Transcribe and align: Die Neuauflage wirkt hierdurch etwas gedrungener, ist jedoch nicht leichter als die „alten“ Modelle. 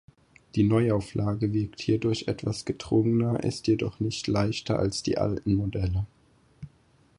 Die 0.55 0.63
Neuauflage 0.63 1.53
wirkt 1.53 1.79
hierdurch 1.79 2.23
etwas 2.27 2.65
gedrungener, 2.65 3.43
ist 3.43 3.67
jedoch 3.67 3.99
nicht 3.99 4.25
leichter 4.25 4.79
als 4.79 5.03
die 5.03 5.19
„alten“ 5.19 5.53
Modelle. 5.53 6.07